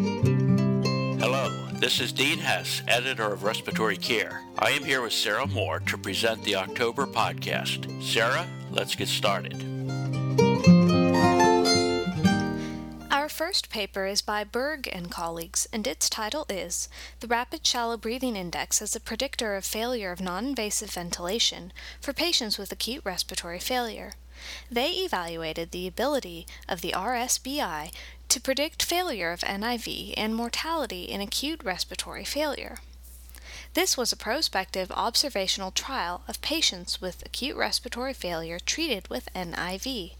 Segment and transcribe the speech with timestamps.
[0.00, 4.40] Hello, this is Dean Hess, editor of Respiratory Care.
[4.58, 8.02] I am here with Sarah Moore to present the October podcast.
[8.02, 9.62] Sarah, let's get started.
[13.10, 16.88] Our first paper is by Berg and colleagues, and its title is
[17.20, 22.56] The Rapid Shallow Breathing Index as a Predictor of Failure of Non-Invasive Ventilation for Patients
[22.56, 24.12] with Acute Respiratory Failure.
[24.70, 27.92] They evaluated the ability of the RSBI
[28.30, 32.78] to predict failure of NIV and mortality in acute respiratory failure.
[33.74, 40.12] This was a prospective observational trial of patients with acute respiratory failure treated with NIV.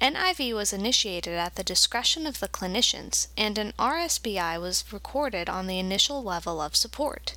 [0.00, 5.68] NIV was initiated at the discretion of the clinicians, and an RSBI was recorded on
[5.68, 7.34] the initial level of support.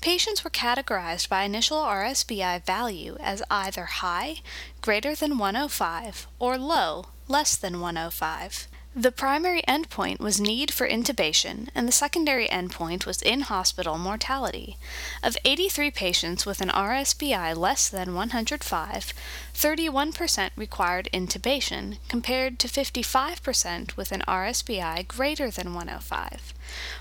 [0.00, 4.36] Patients were categorized by initial RSBI value as either high,
[4.80, 8.66] greater than 105, or low, less than 105.
[8.96, 14.78] The primary endpoint was need for intubation, and the secondary endpoint was in hospital mortality.
[15.22, 19.12] Of 83 patients with an RSBI less than 105,
[19.54, 26.52] 31% required intubation, compared to 55% with an RSBI greater than 105.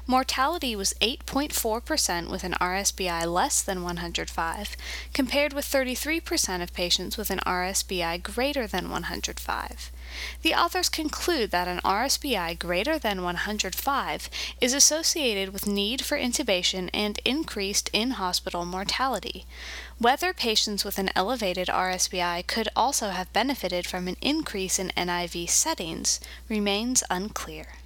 [0.05, 4.77] Mortality was 8.4% with an RSBI less than 105,
[5.15, 9.91] compared with 33% of patients with an RSBI greater than 105.
[10.41, 14.29] The authors conclude that an RSBI greater than 105
[14.61, 19.45] is associated with need for intubation and increased in hospital mortality.
[19.97, 25.49] Whether patients with an elevated RSBI could also have benefited from an increase in NIV
[25.49, 27.78] settings remains unclear.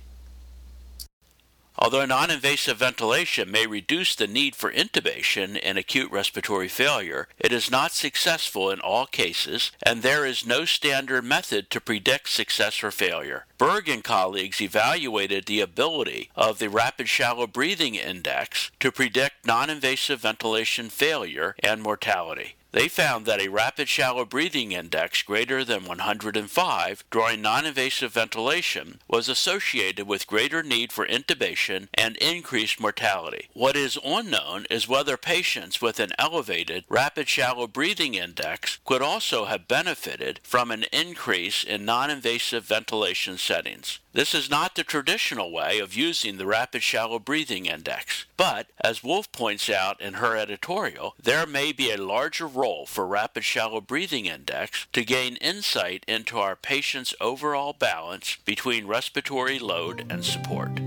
[1.77, 7.51] Although non invasive ventilation may reduce the need for intubation in acute respiratory failure, it
[7.51, 12.83] is not successful in all cases, and there is no standard method to predict success
[12.83, 13.45] or failure.
[13.57, 19.69] Berg and colleagues evaluated the ability of the Rapid Shallow Breathing Index to predict non
[19.69, 22.55] invasive ventilation failure and mortality.
[22.73, 28.99] They found that a rapid shallow breathing index greater than 105 during non invasive ventilation
[29.07, 33.49] was associated with greater need for intubation and increased mortality.
[33.53, 39.45] What is unknown is whether patients with an elevated rapid shallow breathing index could also
[39.45, 43.99] have benefited from an increase in non invasive ventilation settings.
[44.15, 49.03] This is not the traditional way of using the rapid shallow breathing index, but as
[49.03, 53.81] Wolf points out in her editorial, there may be a larger role for rapid shallow
[53.81, 60.79] breathing index to gain insight into our patient's overall balance between respiratory load and support.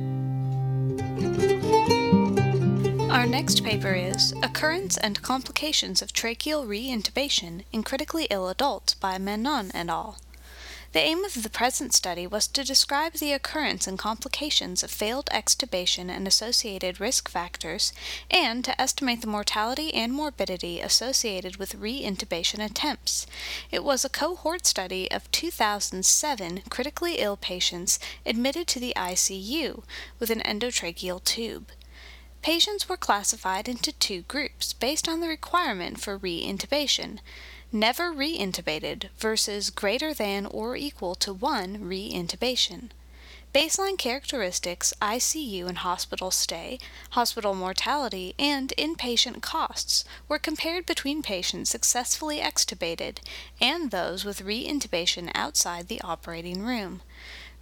[3.10, 9.19] Our next paper is Occurrence and Complications of Tracheal Reintubation in Critically Ill Adults by
[9.19, 10.19] Menon et al.
[10.92, 15.28] The aim of the present study was to describe the occurrence and complications of failed
[15.32, 17.92] extubation and associated risk factors,
[18.30, 23.26] and to estimate the mortality and morbidity associated with reintubation attempts.
[23.70, 29.82] It was a cohort study of 2007 critically ill patients admitted to the ICU
[30.18, 31.72] with an endotracheal tube.
[32.42, 37.18] Patients were classified into two groups based on the requirement for reintubation
[37.72, 42.91] never re-intubated versus greater than or equal to 1 re-intubation.
[43.54, 46.78] Baseline characteristics, ICU and hospital stay,
[47.10, 53.19] hospital mortality, and inpatient costs were compared between patients successfully extubated
[53.59, 57.00] and those with re-intubation outside the operating room.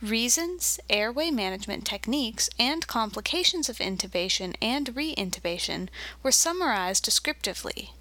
[0.02, 5.88] Reasons, airway management techniques, and complications of intubation and re-intubation
[6.24, 7.92] were summarized descriptively.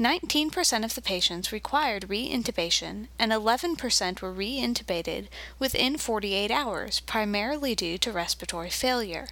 [0.00, 5.28] 19% of the patients required re-intubation and 11% were re-intubated
[5.58, 9.26] within 48 hours, primarily due to respiratory failure.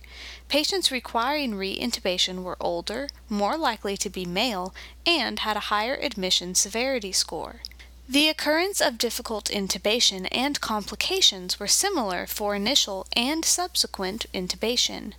[0.48, 4.74] Patients requiring re-intubation were older, more likely to be male,
[5.06, 7.62] and had a higher admission severity score.
[8.06, 15.14] The occurrence of difficult intubation and complications were similar for initial and subsequent intubation.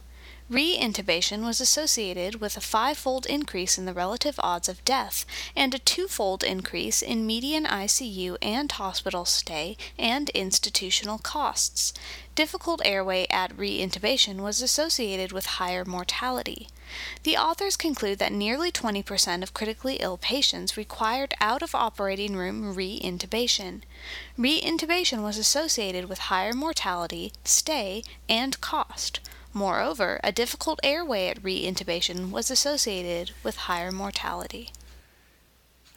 [0.49, 5.23] Re-intubation was associated with a five-fold increase in the relative odds of death
[5.55, 11.93] and a two-fold increase in median ICU and hospital stay and institutional costs.
[12.33, 16.67] Difficult airway at re-intubation was associated with higher mortality.
[17.21, 22.73] The authors conclude that nearly 20% of critically ill patients required out of operating room
[22.73, 23.83] re-intubation.
[24.35, 29.19] Re-intubation was associated with higher mortality, stay, and cost.
[29.53, 34.71] Moreover, a difficult airway at reintubation was associated with higher mortality.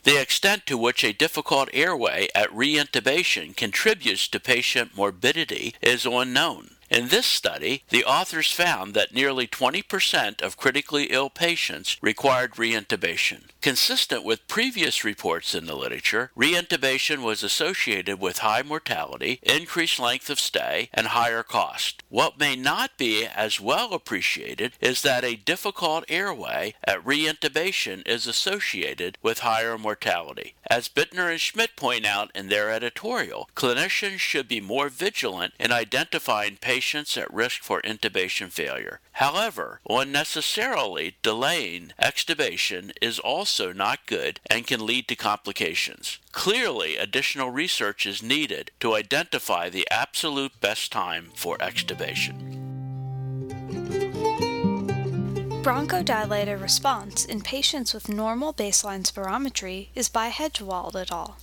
[0.05, 6.72] The extent to which a difficult airway at reintubation contributes to patient morbidity is unknown.
[6.93, 13.45] In this study, the authors found that nearly 20% of critically ill patients required reintubation.
[13.63, 20.29] Consistent with previous reports in the literature, reintubation was associated with high mortality, increased length
[20.29, 22.03] of stay, and higher cost.
[22.11, 28.27] What may not be as well appreciated is that a difficult airway at reintubation is
[28.27, 30.57] associated with higher mortality.
[30.69, 35.73] As Bittner and Schmidt point out in their editorial, clinicians should be more vigilant in
[35.73, 36.82] identifying patients
[37.17, 39.01] at risk for intubation failure.
[39.13, 46.19] However, unnecessarily delaying extubation is also not good and can lead to complications.
[46.33, 52.63] Clearly, additional research is needed to identify the absolute best time for extubation.
[55.63, 61.37] Bronchodilator response in patients with normal baseline spirometry is by Hegewald et al.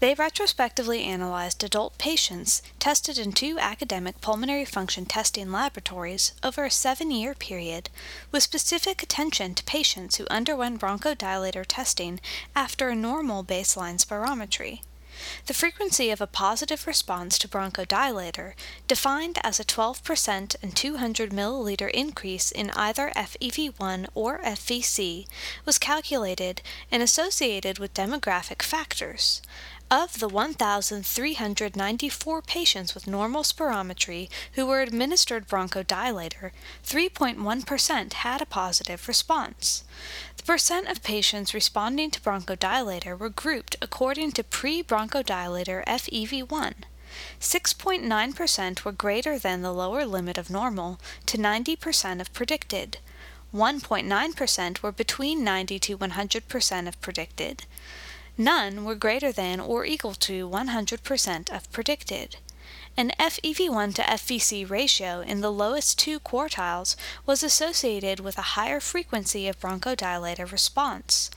[0.00, 6.70] They retrospectively analyzed adult patients tested in two academic pulmonary function testing laboratories over a
[6.70, 7.90] seven year period,
[8.32, 12.18] with specific attention to patients who underwent bronchodilator testing
[12.56, 14.80] after a normal baseline spirometry.
[15.44, 18.54] The frequency of a positive response to bronchodilator,
[18.88, 25.26] defined as a 12% and 200 milliliter increase in either FEV1 or FVC,
[25.66, 29.42] was calculated and associated with demographic factors.
[29.92, 36.52] Of the 1,394 patients with normal spirometry who were administered bronchodilator,
[36.86, 39.82] 3.1% had a positive response.
[40.36, 46.74] The percent of patients responding to bronchodilator were grouped according to pre bronchodilator FEV1.
[47.40, 52.98] 6.9% were greater than the lower limit of normal to 90% of predicted.
[53.52, 57.64] 1.9% were between 90 to 100% of predicted.
[58.40, 62.36] None were greater than or equal to 100% of predicted.
[62.96, 66.96] An FEV1 to FVC ratio in the lowest two quartiles
[67.26, 71.30] was associated with a higher frequency of bronchodilator response.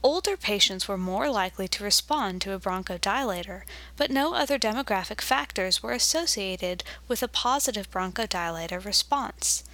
[0.00, 3.62] Older patients were more likely to respond to a bronchodilator,
[3.96, 9.64] but no other demographic factors were associated with a positive bronchodilator response.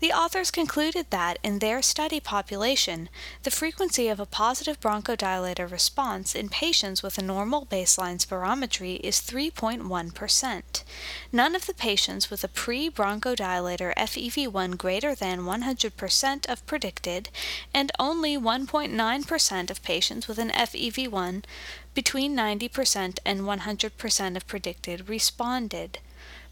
[0.00, 3.08] The authors concluded that, in their study population,
[3.42, 9.20] the frequency of a positive bronchodilator response in patients with a normal baseline spirometry is
[9.20, 10.82] 3.1%.
[11.32, 17.30] None of the patients with a pre bronchodilator FEV1 greater than 100% of predicted,
[17.72, 21.44] and only 1.9% of patients with an FEV1
[21.94, 26.00] between 90% and 100% of predicted responded.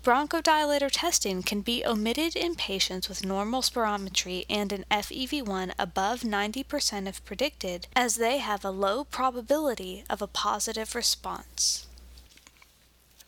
[0.02, 7.06] Bronchodilator testing can be omitted in patients with normal spirometry and an FEV1 above 90%
[7.06, 11.86] of predicted, as they have a low probability of a positive response.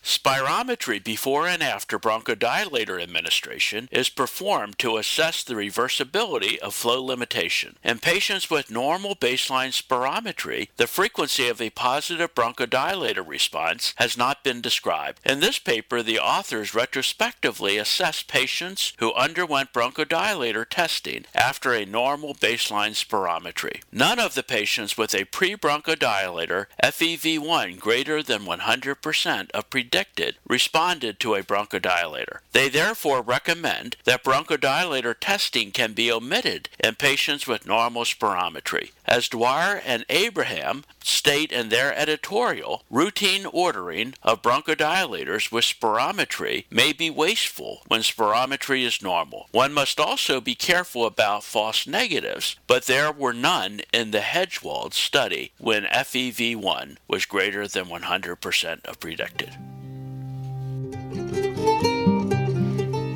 [0.05, 7.79] Spirometry before and after bronchodilator administration is performed to assess the reversibility of flow limitation.
[7.83, 14.45] In patients with normal baseline spirometry, the frequency of a positive bronchodilator response has not
[14.45, 15.21] been described.
[15.25, 22.35] In this paper, the authors retrospectively assessed patients who underwent bronchodilator testing after a normal
[22.35, 23.81] baseline spirometry.
[23.91, 31.21] None of the patients with a pre-bronchodilator FEV1 greater than 100% of predicted predicted responded
[31.21, 32.39] to a bronchodilator.
[32.51, 38.91] They therefore recommend that bronchodilator testing can be omitted in patients with normal spirometry.
[39.05, 46.93] As Dwyer and Abraham state in their editorial, routine ordering of bronchodilators with spirometry may
[46.93, 49.47] be wasteful when spirometry is normal.
[49.53, 54.93] One must also be careful about false negatives, but there were none in the Hegewald
[54.93, 59.57] study when FEV1 was greater than 100% of predicted.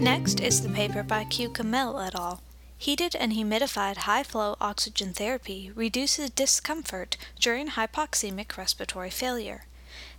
[0.01, 2.41] Next is the paper by Cuquemelle et al.
[2.77, 9.67] Heated and humidified high flow oxygen therapy reduces discomfort during hypoxemic respiratory failure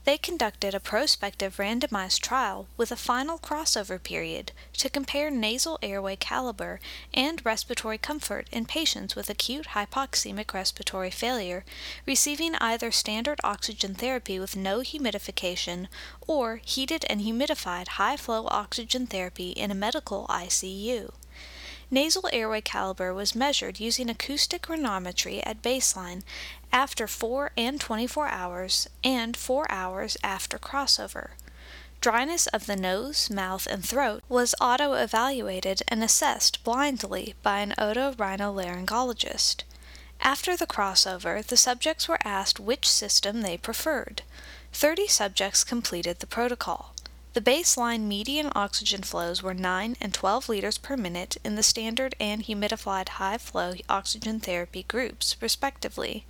[0.06, 6.16] they conducted a prospective randomized trial with a final crossover period to compare nasal airway
[6.16, 6.80] caliber
[7.14, 11.64] and respiratory comfort in patients with acute hypoxemic respiratory failure
[12.06, 15.88] receiving either standard oxygen therapy with no humidification
[16.28, 21.12] or heated and humidified high flow oxygen therapy in a medical ICU.
[21.92, 26.22] Nasal airway caliber was measured using acoustic rhinometry at baseline
[26.72, 31.32] after 4 and 24 hours and 4 hours after crossover.
[32.02, 37.74] Dryness of the nose, mouth, and throat was auto evaluated and assessed blindly by an
[37.78, 39.64] otorhinolaryngologist.
[40.22, 44.22] After the crossover, the subjects were asked which system they preferred.
[44.72, 46.94] 30 subjects completed the protocol.
[47.34, 52.16] The baseline median oxygen flows were 9 and 12 liters per minute in the standard
[52.20, 56.26] and humidified high flow oxygen therapy groups, respectively.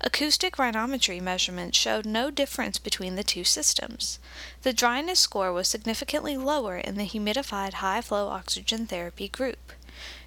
[0.00, 4.18] Acoustic rhinometry measurements showed no difference between the two systems.
[4.62, 9.72] The dryness score was significantly lower in the humidified high flow oxygen therapy group.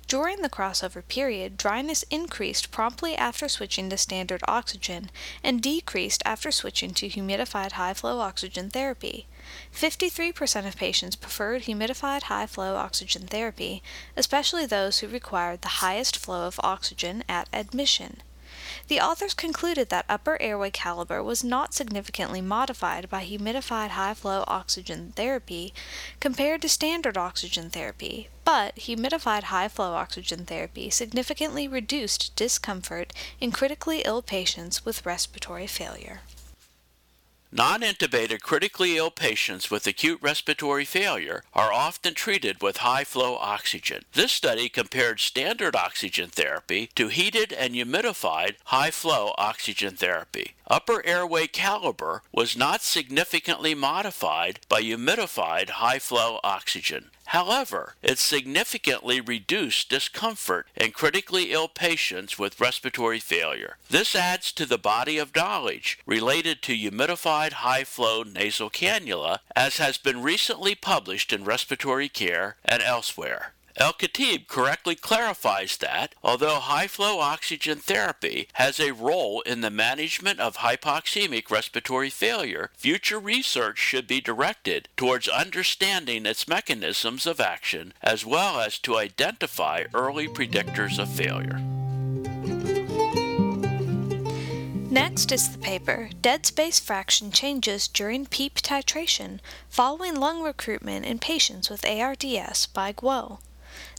[0.07, 5.09] During the crossover period, dryness increased promptly after switching to standard oxygen
[5.43, 9.25] and decreased after switching to humidified high flow oxygen therapy.
[9.73, 13.83] 53% of patients preferred humidified high flow oxygen therapy,
[14.15, 18.21] especially those who required the highest flow of oxygen at admission.
[18.87, 24.43] The authors concluded that upper airway caliber was not significantly modified by humidified high flow
[24.47, 25.73] oxygen therapy
[26.19, 33.11] compared to standard oxygen therapy, but humidified high flow oxygen therapy significantly reduced discomfort
[33.41, 36.21] in critically ill patients with respiratory failure.
[37.57, 43.37] Non intubated critically ill patients with acute respiratory failure are often treated with high flow
[43.37, 44.03] oxygen.
[44.11, 50.55] This study compared standard oxygen therapy to heated and humidified high flow oxygen therapy.
[50.67, 57.11] Upper airway caliber was not significantly modified by humidified high flow oxygen.
[57.29, 63.77] However, it significantly reduced discomfort in critically ill patients with respiratory failure.
[63.89, 69.77] This adds to the body of knowledge related to humidified high flow nasal cannula, as
[69.77, 73.53] has been recently published in Respiratory Care and elsewhere.
[73.77, 79.69] El Khatib correctly clarifies that, although high flow oxygen therapy has a role in the
[79.69, 87.41] management of hypoxemic respiratory failure, future research should be directed towards understanding its mechanisms of
[87.41, 91.59] action as well as to identify early predictors of failure.
[94.89, 101.19] Next is the paper Dead Space Fraction Changes During PEEP Titration Following Lung Recruitment in
[101.19, 103.39] Patients with ARDS by Guo.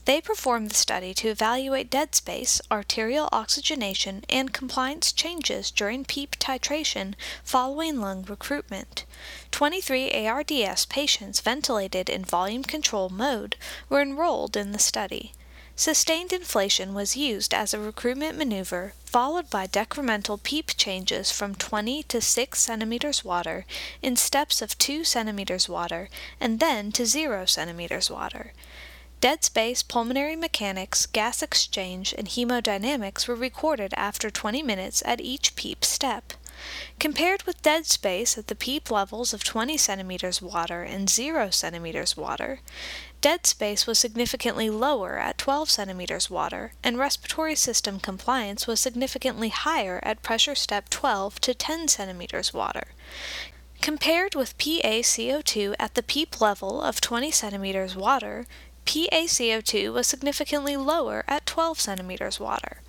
[0.07, 6.39] They performed the study to evaluate dead space, arterial oxygenation, and compliance changes during PEEP
[6.39, 9.03] titration following lung recruitment.
[9.51, 13.57] 23 ARDS patients ventilated in volume control mode
[13.89, 15.33] were enrolled in the study.
[15.75, 22.03] Sustained inflation was used as a recruitment maneuver, followed by decremental PEEP changes from 20
[22.03, 23.65] to 6 centimeters water
[24.01, 26.07] in steps of 2 centimeters water
[26.39, 28.53] and then to 0 centimeters water.
[29.19, 35.55] Dead space, pulmonary mechanics, gas exchange, and hemodynamics were recorded after 20 minutes at each
[35.55, 36.33] PEEP step.
[36.99, 42.15] Compared with dead space at the PEEP levels of 20 centimeters water and 0 centimeters
[42.15, 42.59] water,
[43.19, 49.49] dead space was significantly lower at 12 centimeters water, and respiratory system compliance was significantly
[49.49, 52.89] higher at pressure step 12 to 10 centimeters water.
[53.81, 58.45] Compared with PaCO2 at the PEEP level of 20 centimeters water,
[58.87, 62.79] PaCO2 was significantly lower at 12 centimeters water.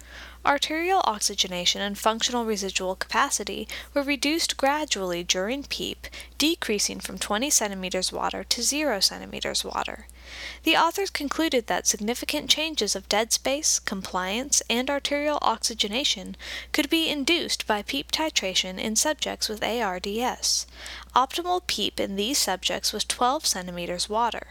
[0.46, 6.06] Arterial oxygenation and functional residual capacity were reduced gradually during PEEP,
[6.38, 10.06] decreasing from 20 centimeters water to 0 centimeters water.
[10.62, 16.36] The authors concluded that significant changes of dead space, compliance, and arterial oxygenation
[16.70, 20.64] could be induced by PEEP titration in subjects with ARDS.
[21.16, 24.46] Optimal PEEP in these subjects was 12 centimeters water.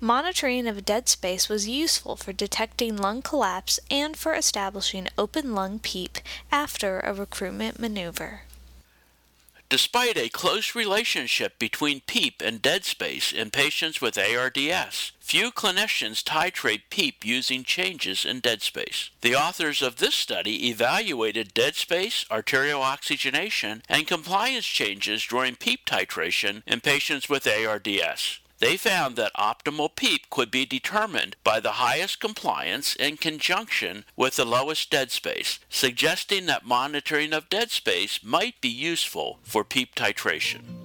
[0.00, 5.78] Monitoring of dead space was useful for detecting lung collapse and for establishing open lung
[5.78, 6.18] PEEP
[6.50, 8.42] after a recruitment maneuver.
[9.70, 16.24] Despite a close relationship between PEEP and dead space in patients with ARDS, few clinicians
[16.24, 19.10] titrate PEEP using changes in dead space.
[19.20, 25.86] The authors of this study evaluated dead space, arterial oxygenation, and compliance changes during PEEP
[25.86, 28.39] titration in patients with ARDS.
[28.60, 34.36] They found that optimal PEEP could be determined by the highest compliance in conjunction with
[34.36, 39.94] the lowest dead space, suggesting that monitoring of dead space might be useful for PEEP
[39.94, 40.79] titration.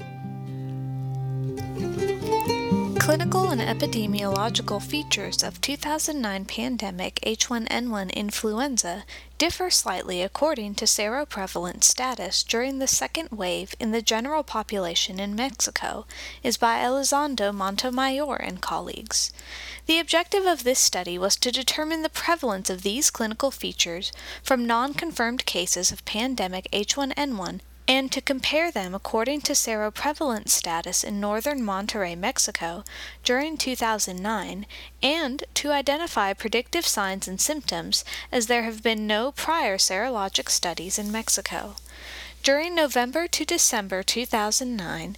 [3.05, 9.03] Clinical and epidemiological features of 2009 pandemic H1N1 influenza
[9.37, 15.35] differ slightly according to seroprevalence status during the second wave in the general population in
[15.35, 16.07] Mexico,
[16.41, 19.31] is by Elizondo Montemayor and colleagues.
[19.85, 24.65] The objective of this study was to determine the prevalence of these clinical features from
[24.65, 31.19] non confirmed cases of pandemic H1N1 and to compare them according to seroprevalence status in
[31.19, 32.83] northern Monterrey, Mexico,
[33.23, 34.65] during 2009,
[35.03, 40.97] and to identify predictive signs and symptoms, as there have been no prior serologic studies
[40.97, 41.75] in Mexico.
[42.41, 45.17] During November to December 2009,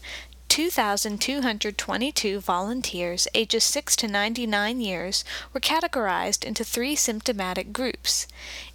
[0.50, 8.28] 2,222 volunteers ages 6 to 99 years were categorized into three symptomatic groups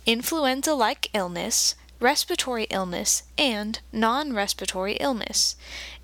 [0.06, 5.54] influenza like illness, respiratory illness, and non respiratory illness.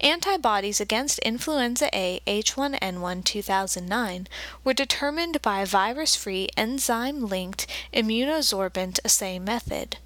[0.00, 4.28] Antibodies against influenza A H1N1 2009
[4.62, 9.98] were determined by a virus free enzyme linked immunosorbent assay method.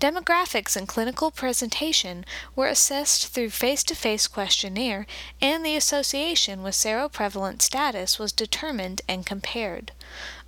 [0.00, 2.24] Demographics and clinical presentation
[2.56, 5.06] were assessed through face to face questionnaire,
[5.42, 9.92] and the association with seroprevalent status was determined and compared.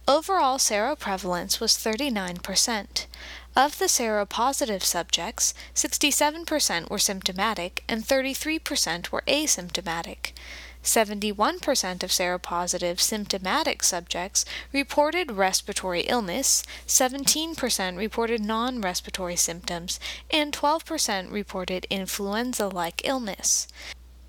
[0.09, 3.07] Overall seroprevalence was 39%.
[3.57, 10.33] Of the seropositive subjects, 67% were symptomatic and 33% were asymptomatic.
[10.85, 14.45] 71% of seropositive symptomatic subjects
[14.75, 19.99] reported respiratory illness, 17% reported non respiratory symptoms,
[20.31, 23.69] and 12% reported influenza like illness.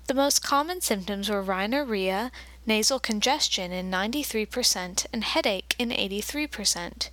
[0.06, 2.32] The most common symptoms were rhinorrhea,
[2.68, 7.08] nasal congestion in 93%, and headache in 83%.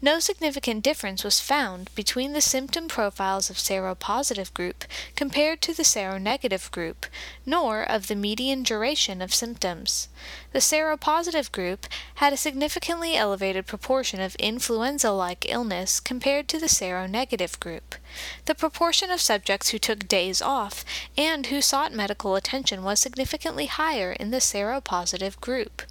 [0.00, 4.84] No significant difference was found between the symptom profiles of seropositive group
[5.14, 7.06] compared to the seronegative group,
[7.44, 10.08] nor of the median duration of symptoms.
[10.54, 16.68] The seropositive group had a significantly elevated proportion of influenza like illness compared to the
[16.68, 17.96] seronegative group.
[18.44, 20.84] The proportion of subjects who took days off
[21.18, 25.82] and who sought medical attention was significantly higher in the seropositive group.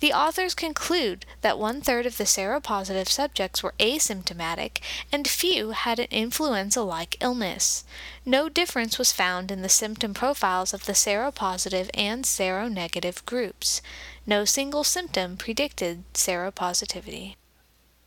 [0.00, 4.78] The authors conclude that one third of the seropositive subjects were asymptomatic
[5.10, 7.84] and few had an influenza like illness.
[8.24, 13.82] No difference was found in the symptom profiles of the seropositive and seronegative groups.
[14.24, 17.34] No single symptom predicted seropositivity.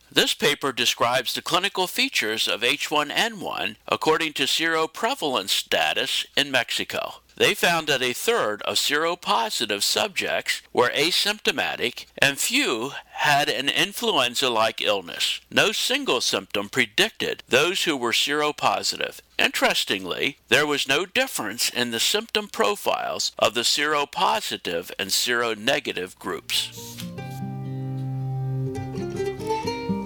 [0.09, 7.21] This paper describes the clinical features of H1N1 according to seroprevalence status in Mexico.
[7.41, 14.47] They found that a third of seropositive subjects were asymptomatic and few had an influenza
[14.47, 15.41] like illness.
[15.49, 19.21] No single symptom predicted those who were seropositive.
[19.39, 27.10] Interestingly, there was no difference in the symptom profiles of the seropositive and seronegative groups.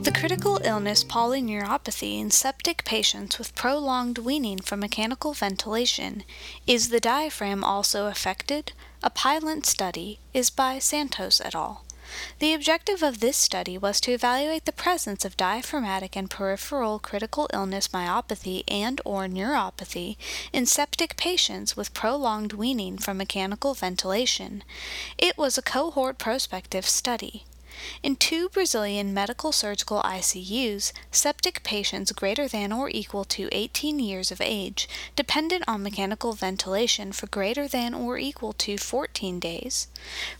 [0.06, 6.24] The critical illness polyneuropathy in septic patients with prolonged weaning from mechanical ventilation.
[6.68, 8.74] Is the diaphragm also affected?
[9.02, 11.86] A pilot study is by Santos et al.
[12.38, 17.50] The objective of this study was to evaluate the presence of diaphragmatic and peripheral critical
[17.52, 20.18] illness myopathy and or neuropathy
[20.54, 24.64] in septic patients with prolonged weaning from mechanical ventilation.
[25.18, 27.46] It was a cohort prospective study.
[28.04, 34.32] In two Brazilian medical surgical ICUs, septic patients greater than or equal to 18 years
[34.32, 39.88] of age depended on mechanical ventilation for greater than or equal to 14 days,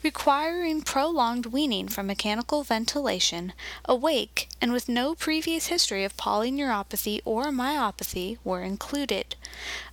[0.04, 3.54] requiring prolonged weaning from mechanical ventilation,
[3.86, 9.36] awake, and with no previous history of polyneuropathy or myopathy were included.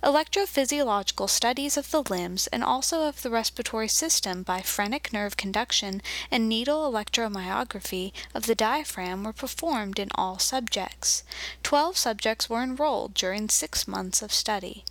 [0.03, 6.01] Electrophysiological studies of the limbs and also of the respiratory system by phrenic nerve conduction
[6.29, 11.23] and needle electro myography of the diaphragm were performed in all subjects.
[11.63, 14.85] Twelve subjects were enrolled during six months of study.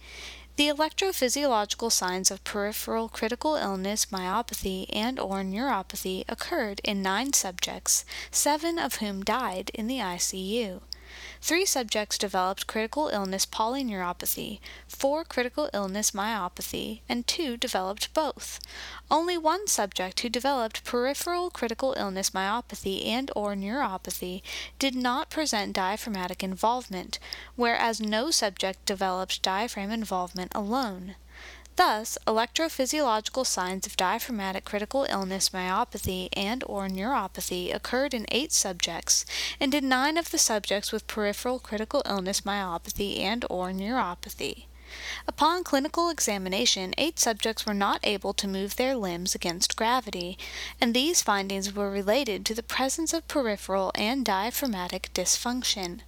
[0.56, 8.04] The electrophysiological signs of peripheral critical illness, myopathy, and or neuropathy occurred in 9 subjects,
[8.30, 10.82] 7 of whom died in the ICU.
[11.42, 18.60] Three subjects developed critical illness polyneuropathy, four critical illness myopathy, and two developed both.
[19.10, 24.42] Only one subject who developed peripheral critical illness myopathy and or neuropathy
[24.78, 27.18] did not present diaphragmatic involvement,
[27.56, 31.16] whereas no subject developed diaphragm involvement alone.
[31.76, 39.24] Thus, electrophysiological signs of diaphragmatic critical illness myopathy and or neuropathy occurred in 8 subjects
[39.58, 44.66] and in 9 of the subjects with peripheral critical illness myopathy and or neuropathy.
[45.26, 50.36] Upon clinical examination, eight subjects were not able to move their limbs against gravity,
[50.78, 56.02] and these findings were related to the presence of peripheral and diaphragmatic dysfunction.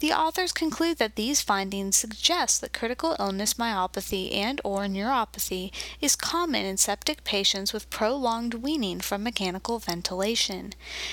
[0.00, 6.16] The authors conclude that these findings suggest that critical illness myopathy and or neuropathy is
[6.16, 10.72] common in septic patients with prolonged weaning from mechanical ventilation.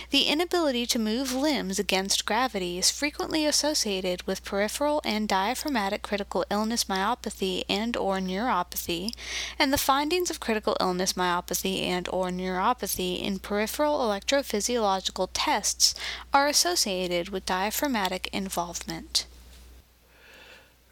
[0.09, 6.45] The inability to move limbs against gravity is frequently associated with peripheral and diaphragmatic critical
[6.49, 9.13] illness myopathy and or neuropathy,
[9.57, 15.93] and the findings of critical illness myopathy and or neuropathy in peripheral electrophysiological tests
[16.33, 19.27] are associated with diaphragmatic involvement.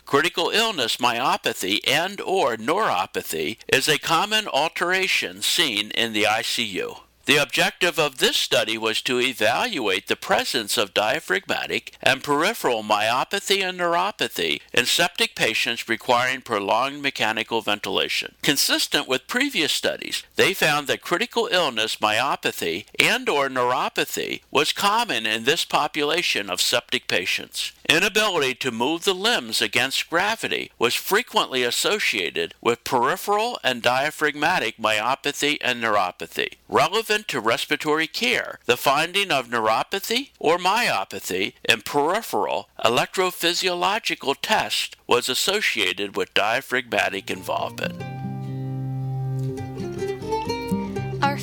[0.06, 7.00] Critical illness myopathy and or neuropathy is a common alteration seen in the ICU.
[7.28, 13.62] The objective of this study was to evaluate the presence of diaphragmatic and peripheral myopathy
[13.68, 18.36] and neuropathy in septic patients requiring prolonged mechanical ventilation.
[18.44, 25.26] Consistent with previous studies, they found that critical illness myopathy and or neuropathy was common
[25.26, 27.74] in this population of septic patients.
[27.90, 35.58] Inability to move the limbs against gravity was frequently associated with peripheral and diaphragmatic myopathy
[35.62, 36.54] and neuropathy.
[36.68, 45.30] Relevant to respiratory care, the finding of neuropathy or myopathy in peripheral electrophysiological tests was
[45.30, 48.17] associated with diaphragmatic involvement.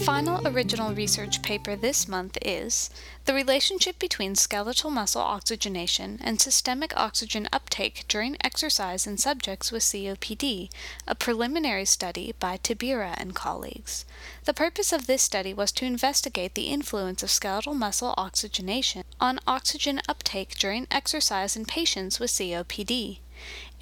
[0.05, 2.91] Final original research paper this month is
[3.25, 9.83] The Relationship Between Skeletal Muscle Oxygenation and Systemic Oxygen Uptake During Exercise in Subjects with
[9.83, 10.69] COPD,
[11.09, 14.05] a preliminary study by Tabira and colleagues.
[14.45, 19.41] The purpose of this study was to investigate the influence of skeletal muscle oxygenation on
[19.47, 23.21] oxygen uptake during exercise in patients with COPD.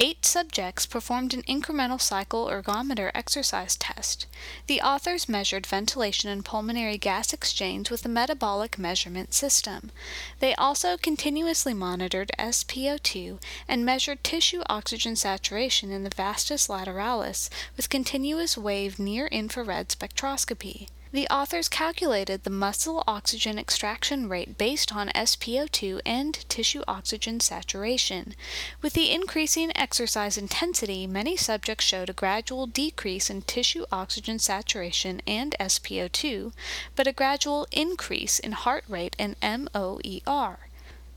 [0.00, 4.26] Eight subjects performed an incremental cycle ergometer exercise test.
[4.66, 9.92] The authors measured ventilation and pulmonary gas exchange with a metabolic measurement system.
[10.40, 17.90] They also continuously monitored SpO2 and measured tissue oxygen saturation in the vastus lateralis with
[17.90, 20.88] continuous wave near infrared spectroscopy.
[21.12, 28.34] The authors calculated the muscle oxygen extraction rate based on SpO2 and tissue oxygen saturation.
[28.80, 35.20] With the increasing exercise intensity, many subjects showed a gradual decrease in tissue oxygen saturation
[35.26, 36.54] and SpO2,
[36.96, 40.60] but a gradual increase in heart rate and MOER.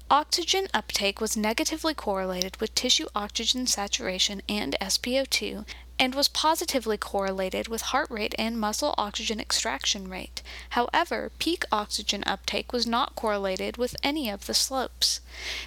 [0.07, 5.65] Oxygen uptake was negatively correlated with tissue oxygen saturation and SpO2,
[5.97, 10.41] and was positively correlated with heart rate and muscle oxygen extraction rate.
[10.71, 15.21] However, peak oxygen uptake was not correlated with any of the slopes.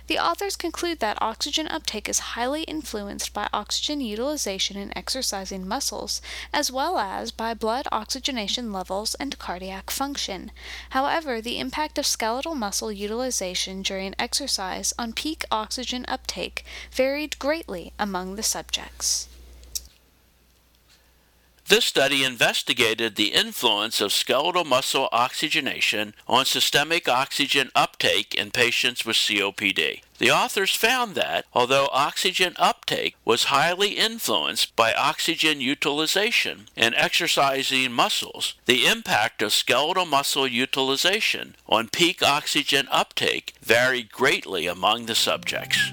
[0.06, 6.20] The authors conclude that oxygen uptake is highly influenced by oxygen utilization in exercising muscles,
[6.52, 10.50] as well as by blood oxygenation levels and cardiac function.
[10.90, 17.92] However, the impact of skeletal muscle utilization during exercise on peak oxygen uptake varied greatly
[17.98, 19.28] among the subjects.
[21.68, 29.04] This study investigated the influence of skeletal muscle oxygenation on systemic oxygen uptake in patients
[29.04, 30.00] with COPD.
[30.16, 37.92] The authors found that, although oxygen uptake was highly influenced by oxygen utilization in exercising
[37.92, 45.14] muscles, the impact of skeletal muscle utilization on peak oxygen uptake varied greatly among the
[45.14, 45.92] subjects.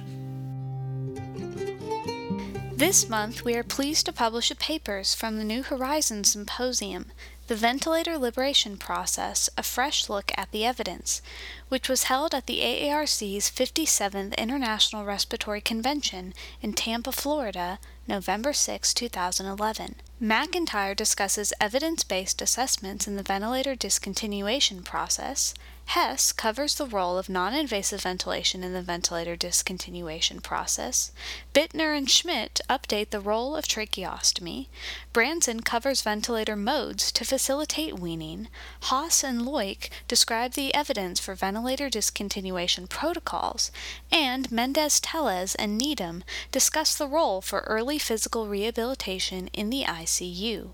[2.78, 7.14] This month, we are pleased to publish a papers from the New Horizons Symposium,
[7.48, 11.22] The Ventilator Liberation Process, a fresh look at the evidence,
[11.70, 18.94] which was held at the AARC's 57th International Respiratory Convention in Tampa, Florida, November 6,
[18.94, 19.96] 2011.
[20.20, 25.54] MacIntyre discusses evidence based assessments in the ventilator discontinuation process.
[25.90, 31.12] Hess covers the role of non invasive ventilation in the ventilator discontinuation process.
[31.54, 34.68] Bittner and Schmidt update the role of tracheostomy.
[35.14, 38.48] Branson covers ventilator modes to facilitate weaning.
[38.82, 43.72] Haas and Loik describe the evidence for ventilator discontinuation protocols.
[44.12, 50.72] And Mendez Tellez and Needham discuss the role for early physical rehabilitation in the ICU.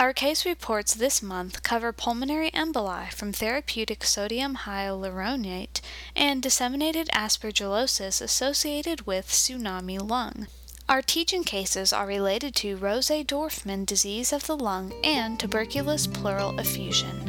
[0.00, 5.82] Our case reports this month cover pulmonary emboli from therapeutic sodium hyaluronate
[6.16, 10.46] and disseminated aspergillosis associated with tsunami lung.
[10.88, 17.26] Our teaching cases are related to Rosai-Dorfman disease of the lung and tuberculous pleural effusion.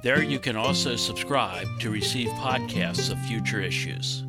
[0.00, 4.27] There you can also subscribe to receive podcasts of future issues.